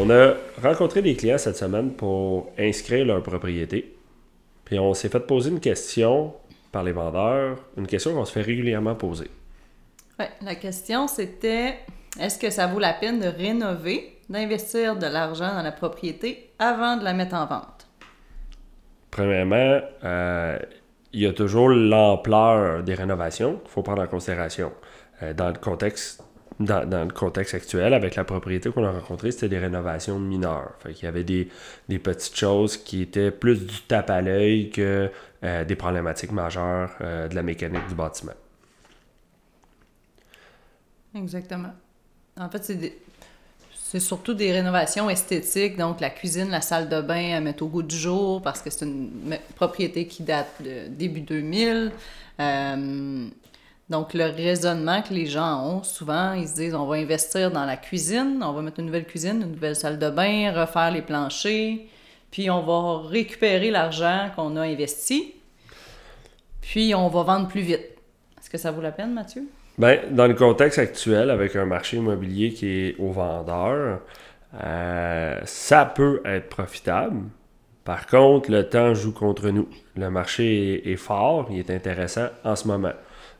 [0.00, 3.96] On a rencontré des clients cette semaine pour inscrire leur propriété.
[4.64, 6.34] Puis on s'est fait poser une question
[6.70, 9.28] par les vendeurs, une question qu'on se fait régulièrement poser.
[10.20, 11.78] Oui, la question c'était
[12.20, 16.96] est-ce que ça vaut la peine de rénover, d'investir de l'argent dans la propriété avant
[16.96, 17.88] de la mettre en vente?
[19.10, 20.60] Premièrement, euh,
[21.12, 24.70] il y a toujours l'ampleur des rénovations qu'il faut prendre en considération.
[25.24, 26.22] Euh, dans, le contexte,
[26.60, 30.72] dans, le contexte actuel, avec la propriété qu'on a rencontrée, c'était des rénovations mineures.
[30.80, 31.48] Fait il y avait des,
[31.98, 35.10] petites choses qui étaient plus du tape à l'œil que
[35.44, 38.32] euh, des problématiques majeures de la mécanique du bâtiment.
[41.14, 41.72] Exactement.
[42.38, 42.72] En fait,
[43.72, 47.68] c'est surtout des rénovations esthétiques, donc la cuisine, la salle de bain à mettre au
[47.68, 51.90] goût du jour parce que c'est une propriété qui date de début 2000.
[52.40, 53.28] Euh,
[53.90, 57.64] donc le raisonnement que les gens ont, souvent, ils se disent on va investir dans
[57.64, 61.02] la cuisine, on va mettre une nouvelle cuisine, une nouvelle salle de bain, refaire les
[61.02, 61.86] planchers,
[62.30, 65.34] puis on va récupérer l'argent qu'on a investi,
[66.60, 67.86] puis on va vendre plus vite.
[68.38, 69.48] Est-ce que ça vaut la peine, Mathieu?
[69.78, 74.00] Ben, dans le contexte actuel, avec un marché immobilier qui est au vendeur,
[74.62, 77.22] euh, ça peut être profitable.
[77.88, 79.66] Par contre, le temps joue contre nous.
[79.96, 82.92] Le marché est, fort, il est intéressant en ce moment.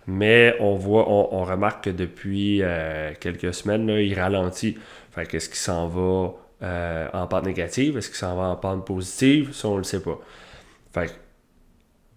[0.06, 4.78] Mais on voit, on, remarque que depuis euh, quelques semaines, il ralentit.
[5.10, 6.32] Fait qu'est-ce qui s'en va
[6.62, 7.98] euh, en pente négative?
[7.98, 9.52] Est-ce qu'il s'en va en pente positive?
[9.52, 10.18] Ça, on ne le sait pas.
[10.94, 11.14] Fait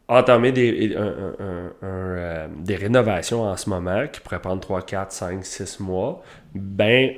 [0.08, 5.82] entamer des, euh, des rénovations en ce moment qui pourraient prendre 3, 4, 5, 6
[5.82, 6.24] mois,
[6.56, 7.12] ben,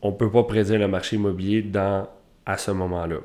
[0.00, 2.08] on ne peut pas prédire le marché immobilier dans,
[2.46, 3.18] à ce moment-là.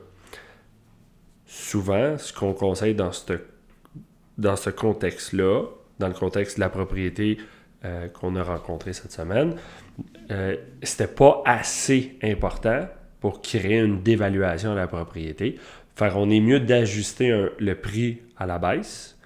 [1.52, 5.64] Souvent, ce qu'on conseille dans ce, contexte-là,
[5.98, 7.39] dans le contexte de la propriété
[7.83, 9.55] euh, qu'on a rencontrée cette semaine,
[10.30, 12.88] euh, c'était pas assez important
[13.20, 15.55] pour créer une dévaluation de la propriété.
[15.95, 19.17] Faire, on est mieux d'ajuster le prix à la baisse,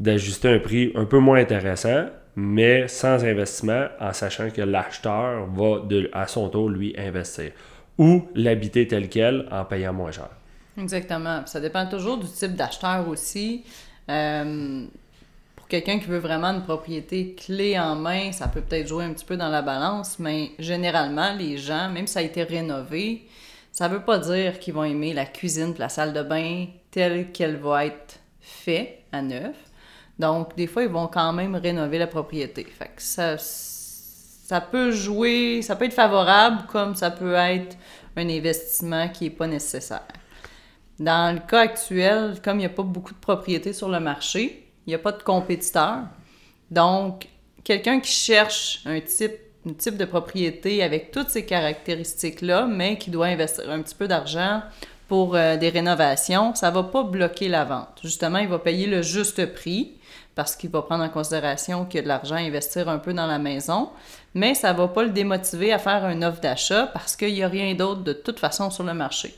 [0.00, 5.82] d'ajuster un prix un peu moins intéressant, mais sans investissement, en sachant que l'acheteur va
[6.12, 7.52] à son tour lui investir.
[7.98, 10.28] Ou l'habiter tel quel en payant moins cher.
[10.78, 11.46] Exactement.
[11.46, 13.64] Ça dépend toujours du type d'acheteur aussi.
[14.10, 14.86] Euh,
[15.56, 19.12] pour quelqu'un qui veut vraiment une propriété clé en main, ça peut peut-être jouer un
[19.12, 23.26] petit peu dans la balance, mais généralement, les gens, même si ça a été rénové,
[23.72, 27.32] ça ne veut pas dire qu'ils vont aimer la cuisine, la salle de bain telle
[27.32, 29.56] qu'elle va être faite à neuf.
[30.18, 32.64] Donc, des fois, ils vont quand même rénover la propriété.
[32.64, 37.76] Fait que ça, ça peut jouer, ça peut être favorable comme ça peut être
[38.16, 40.06] un investissement qui n'est pas nécessaire.
[40.98, 44.66] Dans le cas actuel, comme il n'y a pas beaucoup de propriétés sur le marché,
[44.86, 46.04] il n'y a pas de compétiteurs.
[46.70, 47.28] Donc,
[47.64, 53.68] quelqu'un qui cherche un type, de propriété avec toutes ces caractéristiques-là, mais qui doit investir
[53.68, 54.62] un petit peu d'argent
[55.08, 57.98] pour euh, des rénovations, ça ne va pas bloquer la vente.
[58.02, 59.94] Justement, il va payer le juste prix
[60.36, 63.12] parce qu'il va prendre en considération qu'il y a de l'argent à investir un peu
[63.12, 63.90] dans la maison,
[64.34, 67.42] mais ça ne va pas le démotiver à faire un offre d'achat parce qu'il n'y
[67.42, 69.34] a rien d'autre de toute façon sur le marché.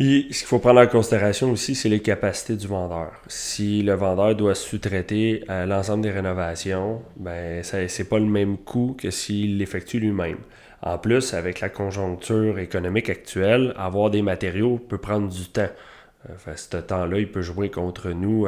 [0.00, 3.10] Ce qu'il faut prendre en considération aussi, c'est les capacités du vendeur.
[3.26, 8.94] Si le vendeur doit sous-traiter euh, l'ensemble des rénovations, ben c'est pas le même coût
[8.96, 10.38] que s'il l'effectue lui-même.
[10.82, 15.66] En plus, avec la conjoncture économique actuelle, avoir des matériaux peut prendre du temps.
[16.32, 18.46] Enfin, ce temps-là, il peut jouer contre nous,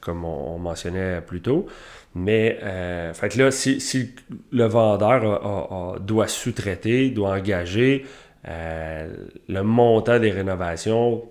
[0.00, 1.66] comme on, mentionnait plus tôt.
[2.14, 4.14] Mais euh, fait là, si,
[4.52, 11.22] le vendeur doit sous-traiter, doit engager, euh, le montant des rénovations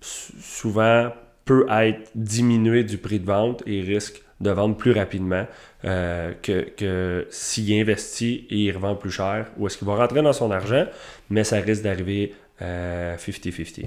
[0.00, 1.10] souvent
[1.44, 5.46] peut être diminué du prix de vente et risque de vendre plus rapidement
[5.84, 10.22] euh, que, que s'il investit et il revend plus cher, ou est-ce qu'il va rentrer
[10.22, 10.86] dans son argent,
[11.28, 13.86] mais ça risque d'arriver 50-50.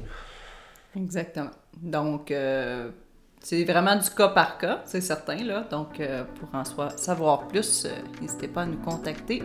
[0.95, 1.51] Exactement.
[1.81, 2.89] Donc, euh,
[3.39, 5.43] c'est vraiment du cas par cas, c'est certain.
[5.43, 5.65] Là.
[5.69, 6.63] Donc, euh, pour en
[6.97, 7.89] savoir plus, euh,
[8.21, 9.43] n'hésitez pas à nous contacter.